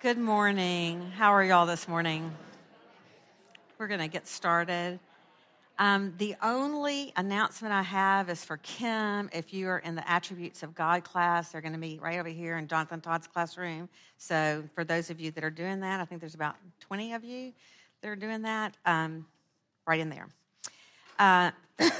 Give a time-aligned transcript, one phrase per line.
[0.00, 1.10] Good morning.
[1.16, 2.30] How are y'all this morning?
[3.78, 5.00] We're going to get started.
[5.76, 9.28] Um, the only announcement I have is for Kim.
[9.32, 12.28] If you are in the Attributes of God class, they're going to be right over
[12.28, 13.88] here in Jonathan Todd's classroom.
[14.18, 17.24] So, for those of you that are doing that, I think there's about 20 of
[17.24, 17.52] you
[18.00, 19.26] that are doing that, um,
[19.84, 20.28] right in there.
[21.18, 21.90] Uh, uh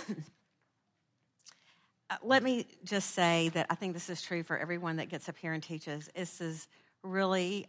[2.22, 5.36] let me just say that I think this is true for everyone that gets up
[5.36, 6.08] here and teaches.
[6.14, 6.68] This is
[7.02, 7.66] really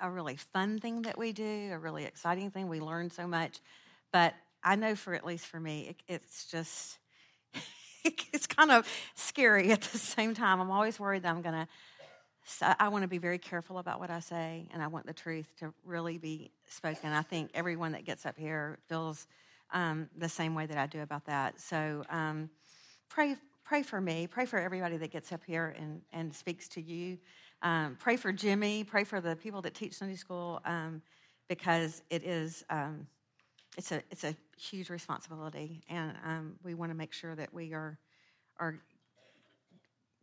[0.00, 2.68] a, really fun thing that we do, a really exciting thing.
[2.68, 3.60] We learn so much.
[4.12, 6.98] But I know for at least for me, it, it's just,
[8.04, 10.60] it's kind of scary at the same time.
[10.60, 11.68] I'm always worried that I'm going to,
[12.44, 15.12] so I want to be very careful about what I say, and I want the
[15.12, 17.12] truth to really be spoken.
[17.12, 19.26] I think everyone that gets up here feels
[19.72, 21.60] um, the same way that I do about that.
[21.60, 22.50] So um,
[23.08, 24.26] pray, pray for me.
[24.26, 27.18] Pray for everybody that gets up here and, and speaks to you.
[27.62, 28.82] Um, pray for Jimmy.
[28.82, 31.00] Pray for the people that teach Sunday school um,
[31.48, 33.06] because it is um,
[33.78, 37.72] it's a it's a huge responsibility, and um, we want to make sure that we
[37.72, 37.98] are
[38.58, 38.80] are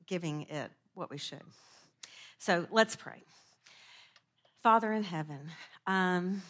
[0.05, 1.41] giving it what we should.
[2.37, 3.23] So let's pray.
[4.61, 5.49] Father in heaven,
[5.87, 6.41] um,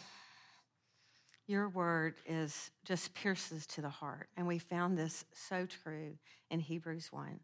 [1.46, 6.16] your word is just pierces to the heart, and we found this so true
[6.50, 7.38] in Hebrews one.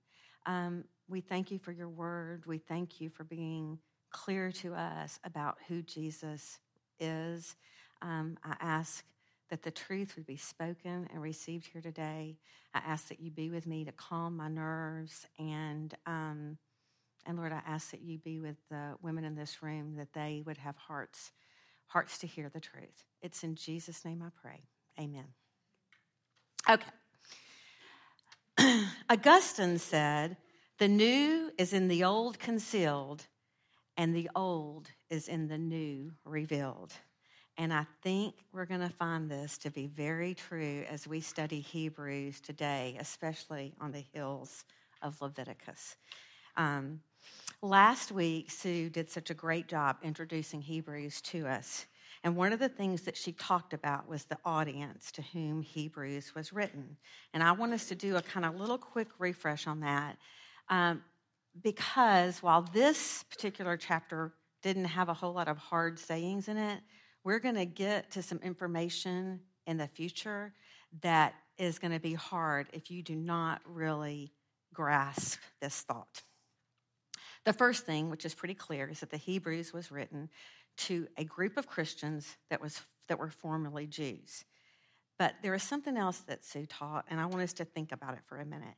[0.46, 2.44] Um, we thank you for your word.
[2.46, 3.78] We thank you for being
[4.10, 6.58] clear to us about who Jesus
[6.98, 7.56] is.
[8.02, 9.04] Um, I ask
[9.50, 12.36] that the truth would be spoken and received here today.
[12.74, 16.58] I ask that you be with me to calm my nerves and um,
[17.28, 20.42] and Lord, I ask that you be with the women in this room that they
[20.46, 21.32] would have hearts
[21.88, 23.04] hearts to hear the truth.
[23.22, 24.60] It's in Jesus' name I pray.
[24.98, 25.24] Amen.
[26.68, 26.84] Okay.
[29.10, 30.36] Augustine said,
[30.78, 33.26] the new is in the old concealed,
[33.96, 36.92] and the old is in the new revealed.
[37.58, 41.60] And I think we're going to find this to be very true as we study
[41.60, 44.64] Hebrews today, especially on the hills
[45.00, 45.96] of Leviticus.
[46.58, 47.00] Um,
[47.62, 51.86] last week, Sue did such a great job introducing Hebrews to us.
[52.22, 56.34] And one of the things that she talked about was the audience to whom Hebrews
[56.34, 56.98] was written.
[57.32, 60.18] And I want us to do a kind of little quick refresh on that
[60.68, 61.02] um,
[61.62, 66.80] because while this particular chapter didn't have a whole lot of hard sayings in it,
[67.24, 70.52] we're going to get to some information in the future
[71.02, 74.32] that is going to be hard if you do not really
[74.72, 76.22] grasp this thought.
[77.44, 80.28] The first thing, which is pretty clear, is that the Hebrews was written
[80.78, 84.44] to a group of Christians that, was, that were formerly Jews.
[85.18, 88.14] But there is something else that Sue taught, and I want us to think about
[88.14, 88.74] it for a minute.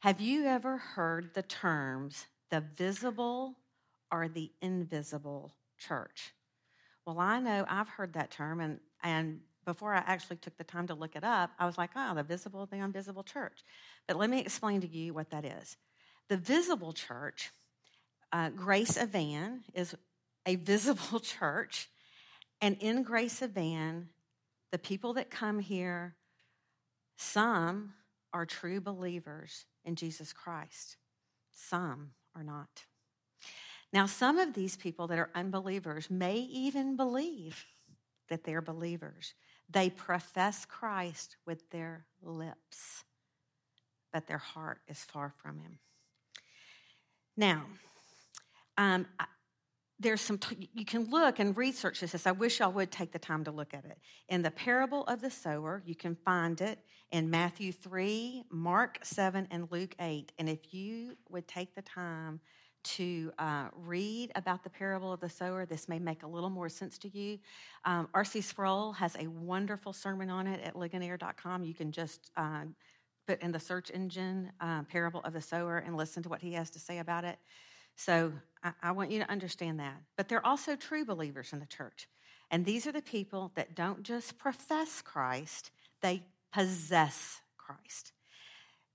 [0.00, 3.56] Have you ever heard the terms the visible
[4.12, 6.32] or the invisible church?
[7.04, 10.86] Well, I know I've heard that term, and, and before I actually took the time
[10.86, 13.64] to look it up, I was like, oh, the visible, the invisible church.
[14.06, 15.76] But let me explain to you what that is.
[16.28, 17.50] The visible church,
[18.32, 19.96] uh, Grace Evan, is
[20.46, 21.88] a visible church.
[22.60, 24.10] And in Grace Evan,
[24.70, 26.14] the people that come here,
[27.16, 27.94] some
[28.32, 30.98] are true believers in Jesus Christ.
[31.52, 32.84] Some are not.
[33.92, 37.64] Now, some of these people that are unbelievers may even believe
[38.28, 39.32] that they're believers.
[39.70, 43.04] They profess Christ with their lips,
[44.12, 45.78] but their heart is far from Him.
[47.34, 47.64] Now,
[48.76, 49.06] um,
[50.00, 52.26] there's some, t- you can look and research this.
[52.26, 53.98] I wish y'all would take the time to look at it.
[54.28, 56.78] In the parable of the sower, you can find it
[57.10, 60.32] in Matthew 3, Mark 7, and Luke 8.
[60.38, 62.40] And if you would take the time
[62.84, 66.68] to uh, read about the parable of the sower, this may make a little more
[66.68, 67.38] sense to you.
[67.84, 68.40] Um, R.C.
[68.40, 71.64] Sproul has a wonderful sermon on it at ligonier.com.
[71.64, 72.64] You can just uh,
[73.26, 76.52] put in the search engine uh, parable of the sower and listen to what he
[76.52, 77.38] has to say about it.
[77.98, 78.32] So
[78.62, 80.00] I, I want you to understand that.
[80.16, 82.08] But they're also true believers in the church.
[82.50, 85.70] And these are the people that don't just profess Christ,
[86.00, 86.22] they
[86.54, 88.12] possess Christ.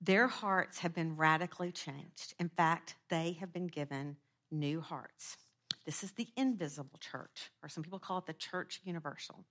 [0.01, 2.33] Their hearts have been radically changed.
[2.39, 4.15] In fact, they have been given
[4.51, 5.37] new hearts.
[5.85, 9.43] This is the invisible church, or some people call it the church universal.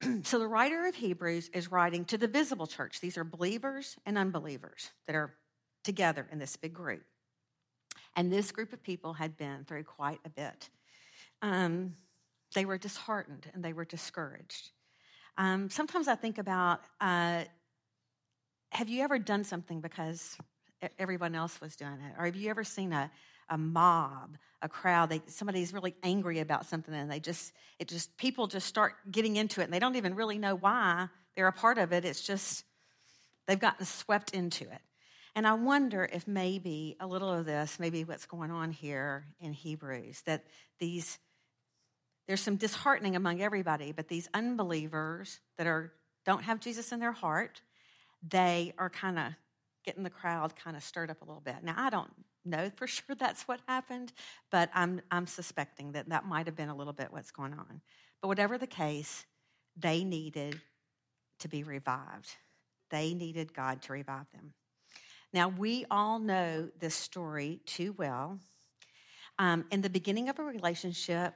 [0.22, 3.00] so the writer of Hebrews is writing to the visible church.
[3.00, 5.34] These are believers and unbelievers that are
[5.82, 7.02] together in this big group.
[8.16, 10.70] And this group of people had been through quite a bit.
[11.42, 11.94] Um,
[12.54, 14.70] they were disheartened and they were discouraged.
[15.38, 17.44] Um, sometimes I think about uh,
[18.70, 20.36] have you ever done something because
[20.98, 22.14] everyone else was doing it?
[22.18, 23.10] Or have you ever seen a,
[23.48, 25.10] a mob, a crowd.
[25.10, 29.36] They, somebody's really angry about something and they just, it just, people just start getting
[29.36, 32.04] into it and they don't even really know why they're a part of it.
[32.04, 32.64] It's just,
[33.46, 34.80] they've gotten swept into it.
[35.36, 39.52] And I wonder if maybe a little of this, maybe what's going on here in
[39.52, 40.44] Hebrews, that
[40.78, 41.18] these,
[42.26, 45.92] there's some disheartening among everybody, but these unbelievers that are,
[46.24, 47.60] don't have Jesus in their heart,
[48.26, 49.32] they are kind of
[49.84, 51.56] getting the crowd kind of stirred up a little bit.
[51.62, 52.10] Now, I don't
[52.46, 54.14] know for sure that's what happened,
[54.50, 57.82] but I'm, I'm suspecting that that might have been a little bit what's going on.
[58.22, 59.26] But whatever the case,
[59.76, 60.58] they needed
[61.40, 62.30] to be revived.
[62.90, 64.54] They needed God to revive them.
[65.32, 68.38] Now, we all know this story too well.
[69.38, 71.34] Um, in the beginning of a relationship,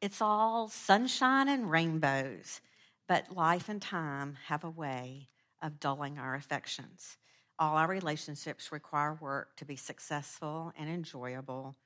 [0.00, 2.60] it's all sunshine and rainbows,
[3.08, 5.28] but life and time have a way
[5.62, 7.16] of dulling our affections.
[7.58, 11.76] All our relationships require work to be successful and enjoyable,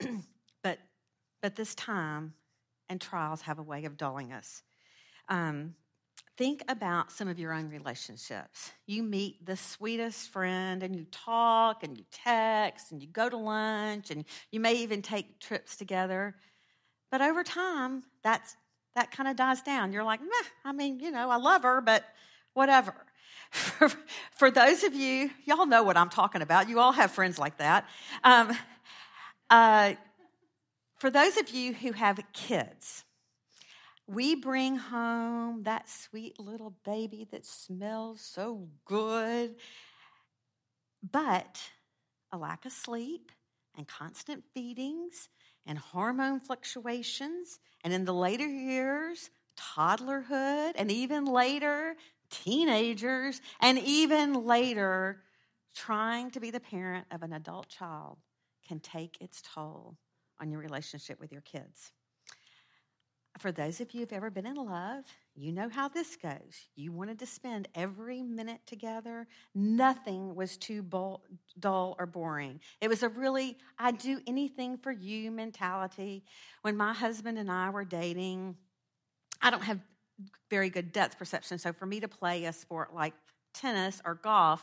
[0.62, 0.78] but,
[1.42, 2.34] but this time
[2.88, 4.62] and trials have a way of dulling us.
[5.28, 5.74] Um,
[6.38, 8.72] Think about some of your own relationships.
[8.86, 13.36] You meet the sweetest friend and you talk and you text and you go to
[13.36, 16.34] lunch and you may even take trips together.
[17.10, 18.56] But over time, that's,
[18.94, 19.92] that kind of dies down.
[19.92, 22.04] You're like, meh, I mean, you know, I love her, but
[22.54, 22.94] whatever.
[24.32, 26.70] For, those of you, y'all know what I'm talking about.
[26.70, 27.86] You all have friends like that.
[28.24, 28.56] Um,
[29.50, 29.94] uh,
[30.96, 33.04] for those of you who have kids,
[34.12, 39.54] we bring home that sweet little baby that smells so good.
[41.10, 41.60] But
[42.30, 43.32] a lack of sleep
[43.76, 45.28] and constant feedings
[45.66, 51.94] and hormone fluctuations, and in the later years, toddlerhood, and even later,
[52.30, 55.22] teenagers, and even later,
[55.74, 58.18] trying to be the parent of an adult child
[58.66, 59.96] can take its toll
[60.40, 61.92] on your relationship with your kids
[63.38, 66.68] for those of you who've ever been in love, you know how this goes.
[66.76, 69.26] You wanted to spend every minute together.
[69.54, 70.82] Nothing was too
[71.58, 72.60] dull or boring.
[72.80, 76.24] It was a really, I do anything for you mentality.
[76.60, 78.56] When my husband and I were dating,
[79.40, 79.80] I don't have
[80.50, 81.58] very good depth perception.
[81.58, 83.14] So for me to play a sport like
[83.54, 84.62] tennis or golf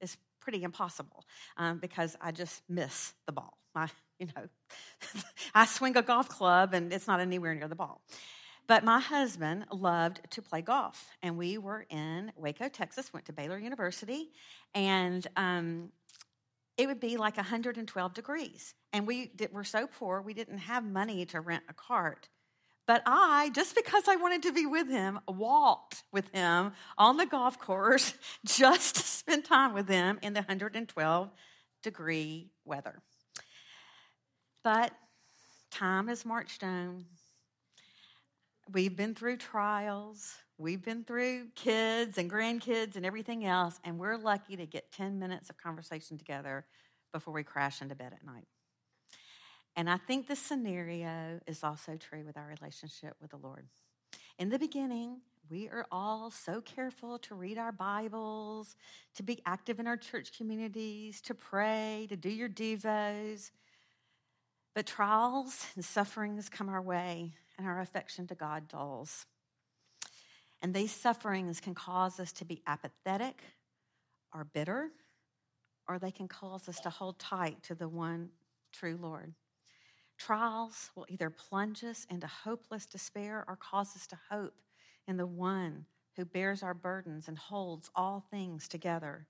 [0.00, 1.24] is pretty impossible
[1.56, 3.58] um, because I just miss the ball.
[3.74, 3.88] My
[4.20, 4.48] you know,
[5.54, 8.02] I swing a golf club and it's not anywhere near the ball.
[8.66, 13.32] But my husband loved to play golf, and we were in Waco, Texas, went to
[13.32, 14.30] Baylor University,
[14.74, 15.90] and um,
[16.76, 18.74] it would be like 112 degrees.
[18.92, 22.28] And we did, were so poor, we didn't have money to rent a cart.
[22.88, 27.26] But I, just because I wanted to be with him, walked with him on the
[27.26, 28.14] golf course
[28.44, 31.30] just to spend time with him in the 112
[31.82, 33.00] degree weather.
[34.66, 34.90] But
[35.70, 37.04] time has marched on.
[38.72, 40.34] We've been through trials.
[40.58, 45.20] We've been through kids and grandkids and everything else, and we're lucky to get 10
[45.20, 46.64] minutes of conversation together
[47.12, 48.48] before we crash into bed at night.
[49.76, 53.68] And I think this scenario is also true with our relationship with the Lord.
[54.36, 58.74] In the beginning, we are all so careful to read our Bibles,
[59.14, 63.52] to be active in our church communities, to pray, to do your devos.
[64.76, 69.24] But trials and sufferings come our way, and our affection to God dulls.
[70.60, 73.40] And these sufferings can cause us to be apathetic
[74.34, 74.90] or bitter,
[75.88, 78.28] or they can cause us to hold tight to the one
[78.70, 79.32] true Lord.
[80.18, 84.60] Trials will either plunge us into hopeless despair or cause us to hope
[85.08, 89.26] in the one who bears our burdens and holds all things together.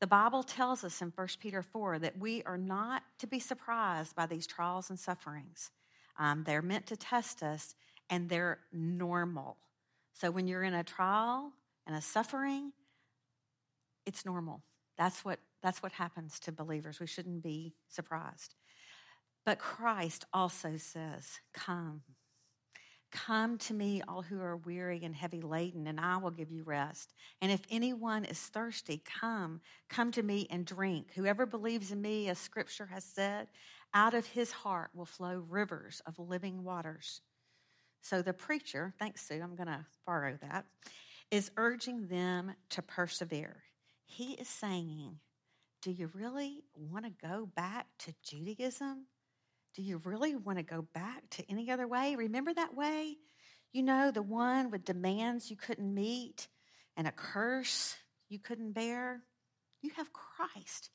[0.00, 4.14] The Bible tells us in 1 Peter 4 that we are not to be surprised
[4.14, 5.70] by these trials and sufferings.
[6.18, 7.74] Um, they're meant to test us,
[8.10, 9.56] and they're normal.
[10.12, 11.52] So when you're in a trial
[11.86, 12.72] and a suffering,
[14.06, 14.62] it's normal.
[14.96, 17.00] That's what, that's what happens to believers.
[17.00, 18.54] We shouldn't be surprised.
[19.44, 22.02] But Christ also says, Come,
[23.14, 26.64] Come to me, all who are weary and heavy laden, and I will give you
[26.64, 27.14] rest.
[27.40, 31.12] And if anyone is thirsty, come, come to me and drink.
[31.14, 33.46] Whoever believes in me, as scripture has said,
[33.94, 37.20] out of his heart will flow rivers of living waters.
[38.02, 40.66] So the preacher, thanks, Sue, I'm going to borrow that,
[41.30, 43.62] is urging them to persevere.
[44.06, 45.20] He is saying,
[45.82, 49.06] Do you really want to go back to Judaism?
[49.74, 52.14] Do you really want to go back to any other way?
[52.14, 53.16] Remember that way?
[53.72, 56.46] You know, the one with demands you couldn't meet
[56.96, 57.96] and a curse
[58.28, 59.22] you couldn't bear?
[59.82, 60.90] You have Christ.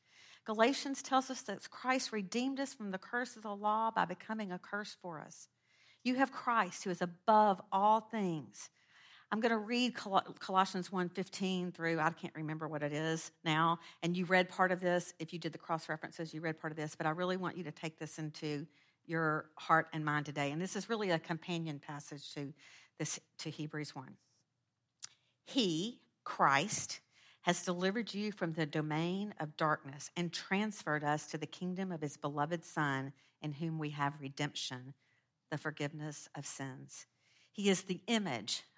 [0.46, 4.52] Galatians tells us that Christ redeemed us from the curse of the law by becoming
[4.52, 5.50] a curse for us.
[6.04, 8.70] You have Christ who is above all things.
[9.32, 14.18] I'm going to read Colossians 1:15 through I can't remember what it is now and
[14.18, 16.78] you read part of this if you did the cross references you read part of
[16.78, 18.66] this but I really want you to take this into
[19.06, 22.54] your heart and mind today and this is really a companion passage to
[23.00, 24.18] this to Hebrews 1.
[25.46, 27.00] He, Christ,
[27.42, 32.02] has delivered you from the domain of darkness and transferred us to the kingdom of
[32.02, 34.94] his beloved Son, in whom we have redemption,
[35.50, 37.08] the forgiveness of sins.
[37.52, 38.64] He is the image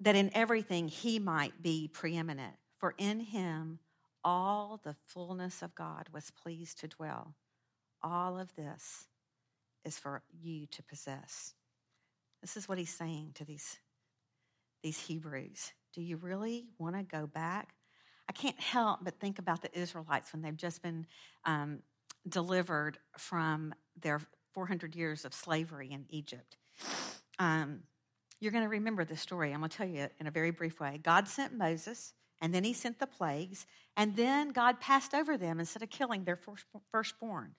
[0.00, 2.54] that in everything he might be preeminent.
[2.78, 3.78] For in him
[4.24, 7.34] all the fullness of God was pleased to dwell.
[8.02, 9.06] All of this
[9.84, 11.54] is for you to possess.
[12.40, 13.78] This is what he's saying to these,
[14.82, 15.72] these Hebrews.
[15.94, 17.74] Do you really want to go back
[18.30, 21.04] I can't help but think about the Israelites when they've just been
[21.44, 21.80] um,
[22.28, 24.20] delivered from their
[24.54, 26.56] 400 years of slavery in Egypt.
[27.40, 27.80] Um,
[28.40, 29.52] you're going to remember this story.
[29.52, 30.98] I'm going to tell you in a very brief way.
[31.02, 33.66] God sent Moses, and then he sent the plagues,
[33.96, 36.38] and then God passed over them instead of killing their
[36.90, 37.54] firstborn.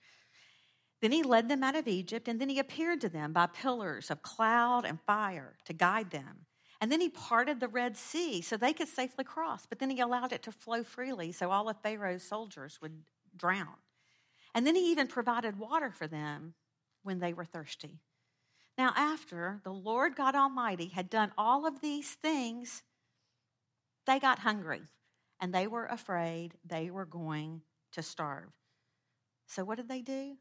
[1.00, 4.10] Then he led them out of Egypt, and then he appeared to them by pillars
[4.10, 6.46] of cloud and fire to guide them.
[6.80, 9.66] And then he parted the Red Sea so they could safely cross.
[9.66, 13.02] But then he allowed it to flow freely so all of Pharaoh's soldiers would
[13.36, 13.76] drown.
[14.52, 16.54] And then he even provided water for them
[17.04, 18.00] when they were thirsty.
[18.78, 22.82] Now, after the Lord God Almighty had done all of these things,
[24.06, 24.82] they got hungry
[25.40, 27.62] and they were afraid they were going
[27.92, 28.48] to starve.
[29.46, 30.36] So, what did they do?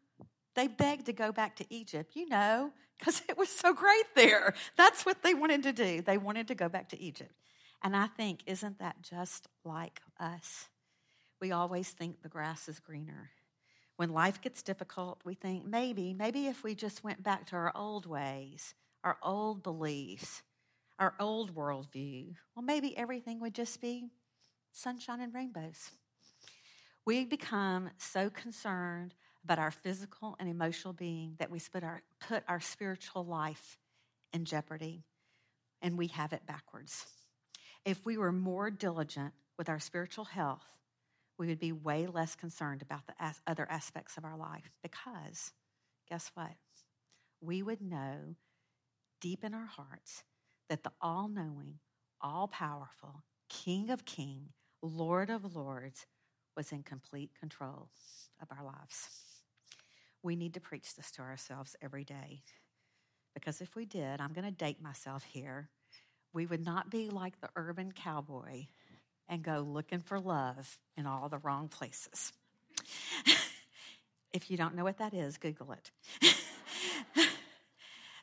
[0.56, 4.54] They begged to go back to Egypt, you know, because it was so great there.
[4.78, 6.02] That's what they wanted to do.
[6.02, 7.34] They wanted to go back to Egypt.
[7.84, 10.70] And I think, isn't that just like us?
[11.42, 13.32] We always think the grass is greener.
[14.02, 17.72] When life gets difficult, we think maybe, maybe if we just went back to our
[17.76, 20.42] old ways, our old beliefs,
[20.98, 24.10] our old worldview, well, maybe everything would just be
[24.72, 25.92] sunshine and rainbows.
[27.06, 32.44] We become so concerned about our physical and emotional being that we put our, put
[32.48, 33.78] our spiritual life
[34.34, 35.04] in jeopardy
[35.84, 37.06] and we have it backwards.
[37.86, 40.66] If we were more diligent with our spiritual health,
[41.42, 45.52] we would be way less concerned about the as- other aspects of our life because
[46.08, 46.52] guess what?
[47.42, 48.36] We would know
[49.20, 50.24] deep in our hearts
[50.70, 51.80] that the all knowing,
[52.22, 54.50] all powerful King of King,
[54.84, 56.06] Lord of Lords
[56.56, 57.90] was in complete control
[58.40, 59.10] of our lives.
[60.22, 62.44] We need to preach this to ourselves every day.
[63.34, 65.72] Because if we did, I'm going to date myself here,
[66.34, 68.68] we would not be like the urban cowboy
[69.32, 72.34] and go looking for love in all the wrong places.
[74.34, 75.92] if you don't know what that is, Google it.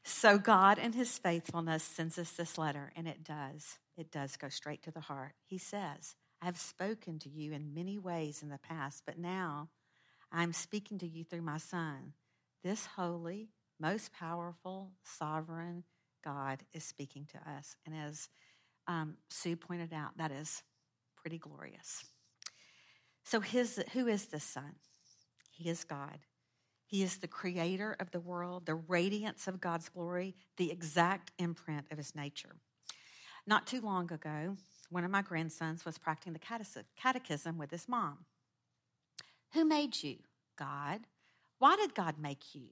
[0.05, 3.79] so, God, in His faithfulness, sends us this letter, and it does.
[3.97, 5.33] It does go straight to the heart.
[5.47, 9.71] He says, I have spoken to you in many ways in the past, but now
[10.31, 12.13] I'm speaking to you through my Son.
[12.63, 13.49] This holy,
[13.81, 15.85] most powerful, sovereign
[16.23, 17.77] God is speaking to us.
[17.87, 18.29] And as
[18.87, 20.63] um, Sue pointed out, that is
[21.21, 22.05] pretty glorious.
[23.25, 24.75] So, his, who is this Son?
[25.51, 26.19] He is God.
[26.87, 31.87] He is the creator of the world, the radiance of God's glory, the exact imprint
[31.91, 32.57] of his nature.
[33.47, 34.57] Not too long ago,
[34.91, 38.25] one of my grandsons was practicing the catechism with his mom.
[39.53, 40.17] Who made you?
[40.59, 41.01] God.
[41.59, 42.69] Why did God make you?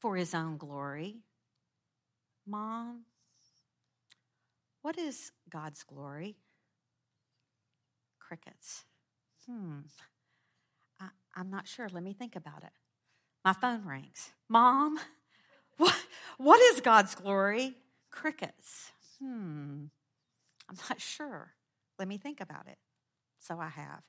[0.00, 1.18] For his own glory.
[2.46, 3.02] Mom,
[4.82, 6.36] what is God's glory?
[8.26, 8.84] Crickets.
[9.48, 9.80] Hmm.
[11.00, 11.88] I, am not sure.
[11.92, 12.72] Let me think about it.
[13.44, 14.32] My phone rings.
[14.48, 14.98] Mom,
[15.76, 15.94] what,
[16.38, 17.74] what is God's glory?
[18.10, 18.90] Crickets.
[19.20, 19.84] Hmm.
[20.68, 21.52] I'm not sure.
[21.98, 22.78] Let me think about it.
[23.38, 24.02] So I have.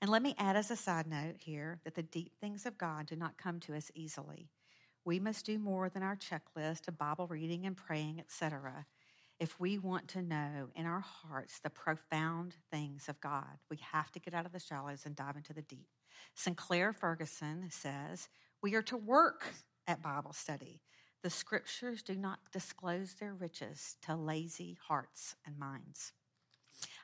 [0.00, 3.06] And let me add as a side note here that the deep things of God
[3.06, 4.48] do not come to us easily.
[5.04, 8.86] We must do more than our checklist of Bible reading and praying, etc.
[9.40, 14.12] if we want to know in our hearts the profound things of God, we have
[14.12, 15.88] to get out of the shallows and dive into the deep.
[16.34, 18.28] Sinclair Ferguson says,
[18.62, 19.46] We are to work
[19.88, 20.82] at Bible study.
[21.22, 26.12] The scriptures do not disclose their riches to lazy hearts and minds.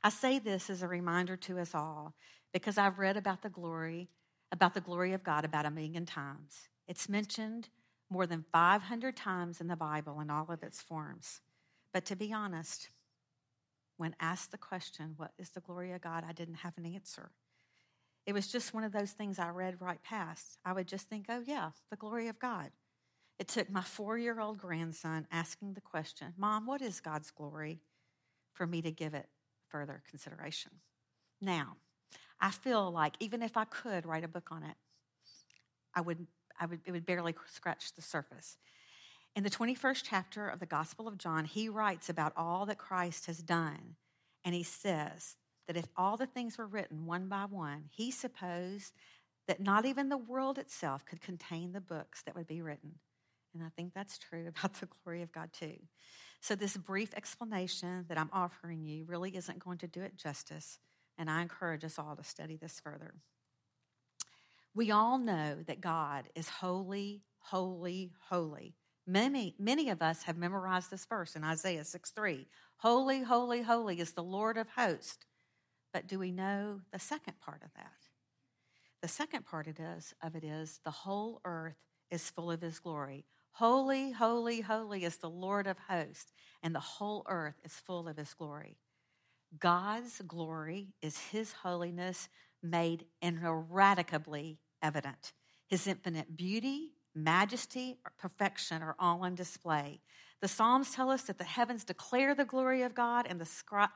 [0.04, 2.14] I say this as a reminder to us all
[2.52, 4.08] because I've read about the glory,
[4.52, 6.68] about the glory of God about a million times.
[6.86, 7.68] It's mentioned
[8.10, 11.40] more than 500 times in the Bible in all of its forms.
[11.96, 12.90] But to be honest,
[13.96, 16.24] when asked the question, What is the glory of God?
[16.28, 17.30] I didn't have an answer.
[18.26, 20.58] It was just one of those things I read right past.
[20.62, 22.68] I would just think, Oh, yeah, the glory of God.
[23.38, 27.80] It took my four year old grandson asking the question, Mom, what is God's glory?
[28.52, 29.30] for me to give it
[29.70, 30.72] further consideration.
[31.40, 31.76] Now,
[32.38, 34.76] I feel like even if I could write a book on it,
[35.94, 36.26] I would,
[36.60, 38.58] I would, it would barely scratch the surface.
[39.36, 43.26] In the 21st chapter of the Gospel of John, he writes about all that Christ
[43.26, 43.96] has done.
[44.46, 48.94] And he says that if all the things were written one by one, he supposed
[49.46, 52.92] that not even the world itself could contain the books that would be written.
[53.52, 55.76] And I think that's true about the glory of God, too.
[56.40, 60.78] So, this brief explanation that I'm offering you really isn't going to do it justice.
[61.18, 63.12] And I encourage us all to study this further.
[64.74, 68.76] We all know that God is holy, holy, holy.
[69.06, 72.46] Many, many of us have memorized this verse in Isaiah 6 3.
[72.78, 75.24] Holy, holy, holy is the Lord of hosts.
[75.92, 77.92] But do we know the second part of that?
[79.02, 81.76] The second part it is, of it is the whole earth
[82.10, 83.24] is full of his glory.
[83.52, 86.32] Holy, holy, holy is the Lord of hosts,
[86.62, 88.76] and the whole earth is full of his glory.
[89.58, 92.28] God's glory is his holiness
[92.62, 95.32] made ineradicably evident.
[95.68, 100.00] His infinite beauty, majesty, perfection are all on display.
[100.40, 103.46] The Psalms tell us that the heavens declare the glory of God and the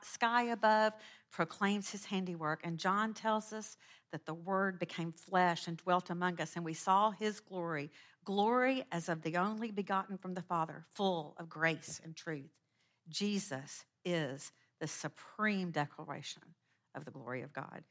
[0.02, 0.94] sky above
[1.30, 2.62] proclaims his handiwork.
[2.64, 3.76] And John tells us
[4.10, 7.90] that the Word became flesh and dwelt among us, and we saw his glory
[8.24, 12.50] glory as of the only begotten from the Father, full of grace and truth.
[13.08, 16.42] Jesus is the supreme declaration
[16.94, 17.82] of the glory of God.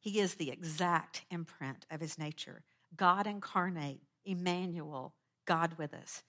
[0.00, 2.62] He is the exact imprint of his nature.
[2.96, 5.14] God incarnate, Emmanuel,
[5.46, 6.22] God with us.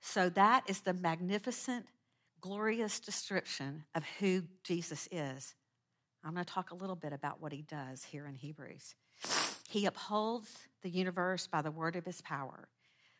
[0.00, 1.86] So that is the magnificent,
[2.40, 5.54] glorious description of who Jesus is.
[6.24, 8.94] I'm going to talk a little bit about what he does here in Hebrews.
[9.68, 12.68] He upholds the universe by the word of his power.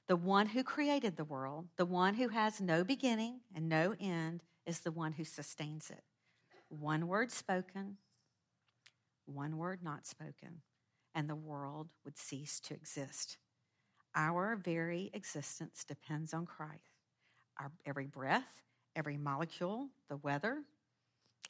[0.08, 4.42] The one who created the world, the one who has no beginning and no end,
[4.66, 6.02] is the one who sustains it.
[6.68, 7.96] One word spoken,
[9.26, 10.62] one word not spoken,
[11.14, 13.36] and the world would cease to exist.
[14.14, 16.80] Our very existence depends on Christ.
[17.58, 18.48] Our every breath,
[18.96, 20.62] every molecule, the weather,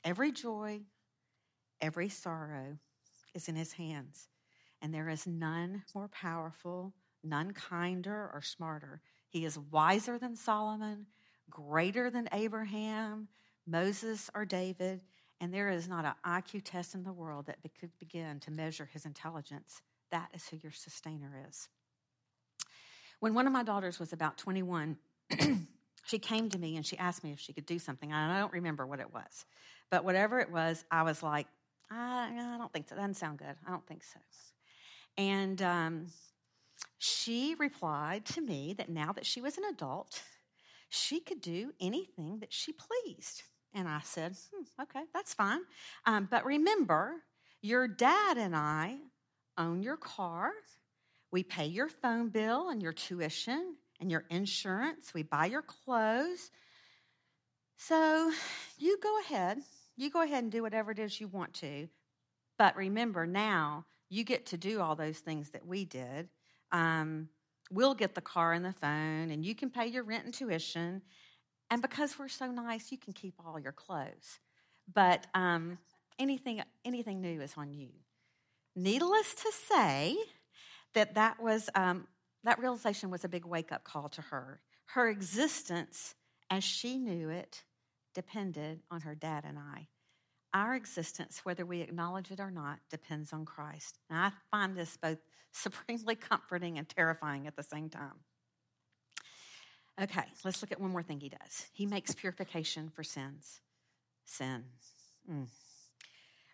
[0.04, 0.80] every joy,
[1.80, 2.78] every sorrow
[3.34, 4.28] is in his hands.
[4.82, 9.00] And there is none more powerful, none kinder or smarter.
[9.28, 11.06] He is wiser than Solomon,
[11.48, 13.28] greater than Abraham,
[13.66, 15.00] Moses, or David.
[15.40, 18.88] And there is not an IQ test in the world that could begin to measure
[18.92, 19.80] his intelligence.
[20.10, 21.68] That is who your sustainer is.
[23.20, 24.96] When one of my daughters was about 21,
[26.04, 28.12] she came to me and she asked me if she could do something.
[28.12, 29.46] I don't remember what it was.
[29.90, 31.46] But whatever it was, I was like,
[31.90, 32.94] I, I don't think so.
[32.94, 33.54] That doesn't sound good.
[33.66, 34.20] I don't think so.
[35.18, 36.06] And um,
[36.98, 40.22] she replied to me that now that she was an adult,
[40.88, 43.42] she could do anything that she pleased.
[43.74, 45.60] And I said, hmm, okay, that's fine.
[46.06, 47.16] Um, but remember,
[47.62, 48.96] your dad and I
[49.58, 50.52] own your car.
[51.30, 55.12] We pay your phone bill and your tuition and your insurance.
[55.14, 56.50] We buy your clothes.
[57.76, 58.32] So
[58.78, 59.58] you go ahead.
[59.96, 61.88] You go ahead and do whatever it is you want to.
[62.58, 66.28] But remember, now you get to do all those things that we did.
[66.72, 67.28] Um,
[67.70, 71.02] we'll get the car and the phone, and you can pay your rent and tuition.
[71.70, 74.40] And because we're so nice, you can keep all your clothes.
[74.92, 75.78] But um,
[76.18, 77.90] anything, anything new is on you.
[78.74, 80.16] Needless to say,
[80.94, 82.06] that that was um,
[82.44, 84.60] that realization was a big wake up call to her.
[84.86, 86.14] Her existence,
[86.50, 87.64] as she knew it,
[88.14, 89.88] depended on her dad and I.
[90.52, 93.98] Our existence, whether we acknowledge it or not, depends on Christ.
[94.08, 95.18] And I find this both
[95.52, 98.18] supremely comforting and terrifying at the same time.
[100.00, 101.66] Okay, let's look at one more thing he does.
[101.72, 103.60] He makes purification for sins.
[104.24, 104.64] Sin.
[105.30, 105.46] Mm.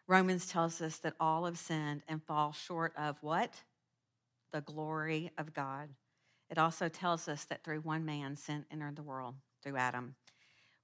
[0.09, 3.53] Romans tells us that all have sinned and fall short of what?
[4.57, 5.91] The glory of God.
[6.49, 10.15] It also tells us that through one man sin entered the world, through Adam.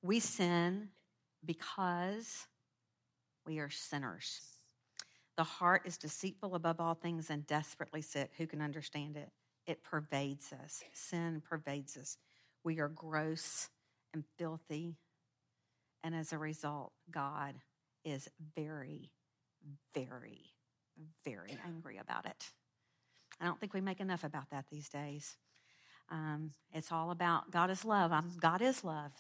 [0.03, 0.91] We sin
[1.43, 2.49] because
[3.47, 4.43] we are sinners.
[5.39, 8.33] The heart is deceitful above all things and desperately sick.
[8.37, 9.31] Who can understand it?
[9.67, 10.83] It pervades us.
[10.93, 12.19] Sin pervades us.
[12.65, 13.71] We are gross
[14.13, 14.97] and filthy.
[16.05, 17.55] And as a result, God
[18.05, 19.13] is very,
[19.95, 20.53] very,
[21.25, 22.51] very angry about it.
[23.43, 25.37] I don't think we make enough about that these days.
[26.11, 28.13] Um, it's all about God is love.
[28.13, 29.13] I'm, God is love,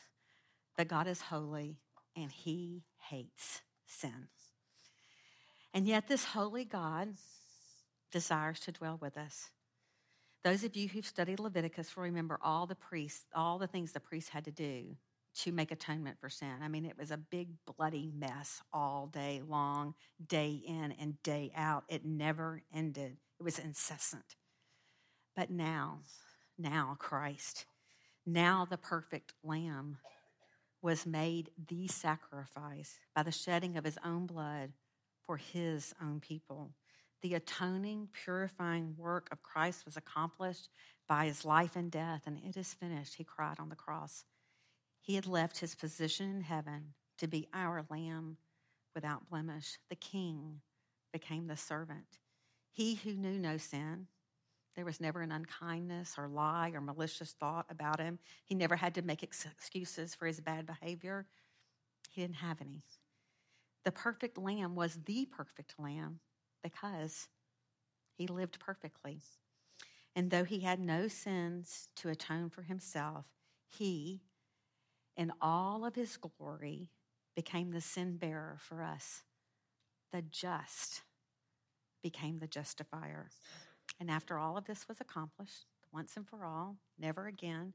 [0.77, 1.79] but God is holy
[2.17, 4.29] and he hates sin.
[5.75, 7.09] And yet, this holy God
[8.13, 9.49] desires to dwell with us.
[10.45, 14.01] Those of you who've studied Leviticus will remember all the priests, all the things the
[14.01, 14.97] priests had to do
[15.35, 16.57] to make atonement for sin.
[16.63, 19.95] I mean, it was a big, bloody mess all day long,
[20.27, 21.85] day in and day out.
[21.89, 24.37] It never ended, it was incessant.
[25.35, 26.03] But now,
[26.57, 27.65] now, Christ,
[28.25, 29.99] now the perfect Lamb
[30.81, 34.71] was made the sacrifice by the shedding of his own blood
[35.27, 36.71] for his own people.
[37.23, 40.69] The atoning, purifying work of Christ was accomplished
[41.09, 44.25] by his life and death, and it is finished, he cried on the cross.
[45.01, 48.37] He had left his position in heaven to be our lamb
[48.95, 49.79] without blemish.
[49.91, 50.61] The king
[51.13, 52.19] became the servant.
[52.73, 54.07] He who knew no sin,
[54.75, 58.19] there was never an unkindness or lie or malicious thought about him.
[58.45, 61.27] He never had to make excuses for his bad behavior.
[62.11, 62.83] He didn't have any.
[63.85, 66.21] The perfect lamb was the perfect lamb
[66.63, 67.29] because
[68.17, 69.21] he lived perfectly.
[70.15, 73.27] And though he had no sins to atone for himself,
[73.69, 74.23] he,
[75.17, 76.89] in all of his glory,
[77.35, 79.23] became the sin bearer for us.
[80.13, 81.03] The just
[82.03, 83.29] became the justifier.
[84.01, 87.73] And after all of this was accomplished, once and for all, never again,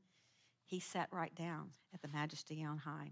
[0.65, 3.11] he sat right down at the majesty on high.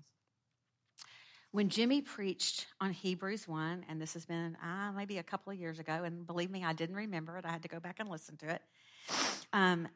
[1.51, 5.59] When Jimmy preached on Hebrews 1, and this has been uh, maybe a couple of
[5.59, 7.45] years ago, and believe me, I didn't remember it.
[7.45, 8.61] I had to go back and listen to it.
[9.53, 9.87] Um,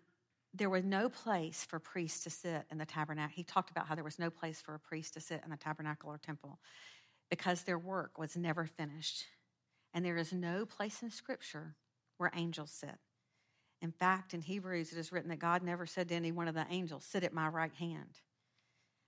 [0.53, 3.33] there was no place for priests to sit in the tabernacle.
[3.35, 5.57] He talked about how there was no place for a priest to sit in the
[5.57, 6.59] tabernacle or temple
[7.29, 9.25] because their work was never finished.
[9.93, 11.75] And there is no place in Scripture
[12.17, 12.97] where angels sit.
[13.81, 16.55] In fact, in Hebrews, it is written that God never said to any one of
[16.55, 18.19] the angels, Sit at my right hand.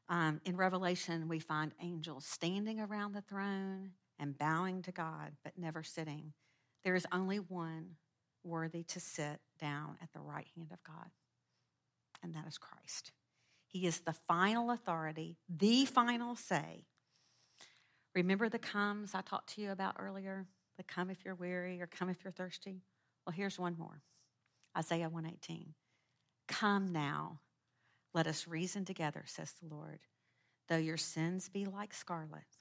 [0.09, 5.57] Um, in Revelation, we find angels standing around the throne and bowing to God, but
[5.57, 6.33] never sitting.
[6.83, 7.95] There is only one
[8.43, 11.11] worthy to sit down at the right hand of God,
[12.23, 13.11] and that is Christ.
[13.67, 16.85] He is the final authority, the final say.
[18.13, 20.45] Remember the comes I talked to you about earlier?
[20.87, 22.81] Come if you're weary or come if you're thirsty?
[23.25, 24.01] Well, here's one more.
[24.77, 25.73] Isaiah 118.
[26.47, 27.39] Come now,
[28.13, 29.99] let us reason together, says the Lord.
[30.67, 32.57] Though your sins be like scarlet,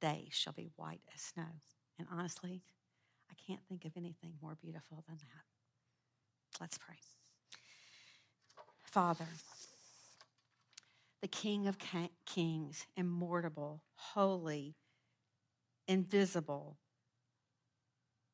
[0.00, 1.60] they shall be white as snow.
[1.98, 2.62] And honestly,
[3.30, 6.60] I can't think of anything more beautiful than that.
[6.60, 6.96] Let's pray.
[8.82, 9.28] Father,
[11.20, 11.76] the King of
[12.24, 14.76] kings, immortal, holy,
[15.88, 16.78] invisible.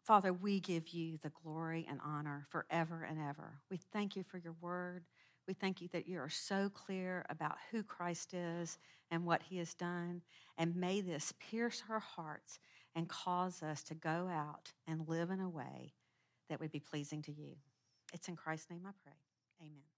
[0.05, 3.61] Father, we give you the glory and honor forever and ever.
[3.71, 5.05] We thank you for your word.
[5.47, 8.79] We thank you that you are so clear about who Christ is
[9.11, 10.23] and what he has done.
[10.59, 12.59] And may this pierce our hearts
[12.95, 15.95] and cause us to go out and live in a way
[16.49, 17.57] that would be pleasing to you.
[18.13, 19.15] It's in Christ's name I pray.
[19.61, 19.92] Amen.